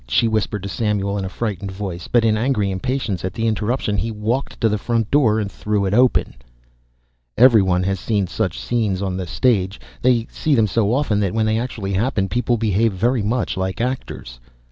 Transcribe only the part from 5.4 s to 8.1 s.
threw it open. Every one has